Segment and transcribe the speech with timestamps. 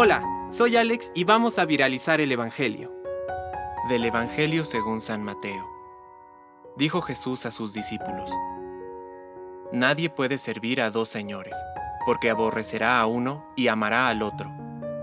[0.00, 2.92] Hola, soy Alex y vamos a viralizar el Evangelio.
[3.88, 5.66] Del Evangelio según San Mateo.
[6.76, 8.30] Dijo Jesús a sus discípulos.
[9.72, 11.56] Nadie puede servir a dos señores,
[12.06, 14.52] porque aborrecerá a uno y amará al otro,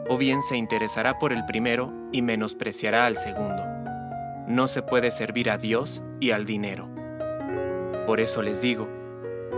[0.08, 3.64] o bien se interesará por el primero y menospreciará al segundo.
[4.48, 6.88] No se puede servir a Dios y al dinero.
[8.06, 8.88] Por eso les digo,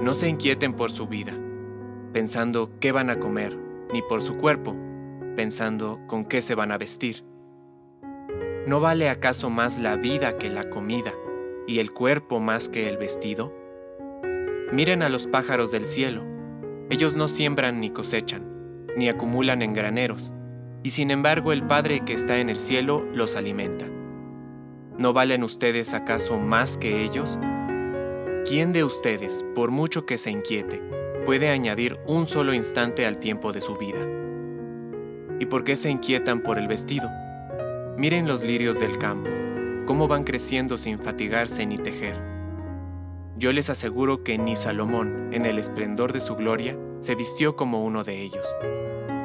[0.01, 1.33] no se inquieten por su vida,
[2.11, 3.55] pensando qué van a comer,
[3.93, 4.75] ni por su cuerpo,
[5.37, 7.23] pensando con qué se van a vestir.
[8.65, 11.13] ¿No vale acaso más la vida que la comida,
[11.67, 13.53] y el cuerpo más que el vestido?
[14.73, 16.23] Miren a los pájaros del cielo.
[16.89, 20.33] Ellos no siembran ni cosechan, ni acumulan en graneros,
[20.81, 23.85] y sin embargo el Padre que está en el cielo los alimenta.
[24.97, 27.37] ¿No valen ustedes acaso más que ellos?
[28.45, 30.81] ¿Quién de ustedes, por mucho que se inquiete,
[31.25, 34.26] puede añadir un solo instante al tiempo de su vida?
[35.39, 37.09] ¿Y por qué se inquietan por el vestido?
[37.97, 39.29] Miren los lirios del campo,
[39.85, 42.19] cómo van creciendo sin fatigarse ni tejer.
[43.37, 47.83] Yo les aseguro que ni Salomón, en el esplendor de su gloria, se vistió como
[47.83, 48.47] uno de ellos.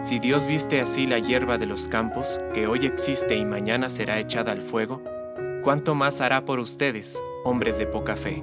[0.02, 4.18] Si Dios viste así la hierba de los campos, que hoy existe y mañana será
[4.18, 5.02] echada al fuego,
[5.62, 8.42] ¿cuánto más hará por ustedes, hombres de poca fe?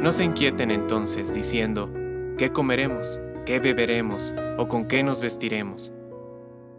[0.00, 1.90] No se inquieten entonces diciendo,
[2.36, 3.18] ¿qué comeremos?
[3.46, 4.34] ¿Qué beberemos?
[4.58, 5.92] ¿O con qué nos vestiremos?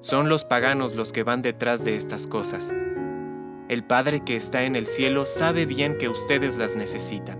[0.05, 2.71] Son los paganos los que van detrás de estas cosas.
[3.69, 7.39] El Padre que está en el cielo sabe bien que ustedes las necesitan.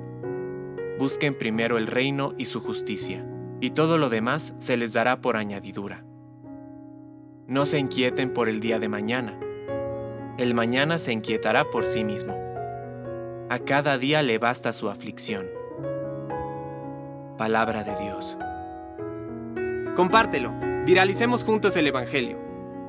[0.97, 3.23] Busquen primero el reino y su justicia,
[3.61, 6.05] y todo lo demás se les dará por añadidura.
[7.45, 9.39] No se inquieten por el día de mañana.
[10.39, 12.33] El mañana se inquietará por sí mismo.
[13.47, 15.45] A cada día le basta su aflicción.
[17.38, 18.35] Palabra de Dios.
[19.95, 20.52] Compártelo,
[20.83, 22.44] viralicemos juntos el Evangelio.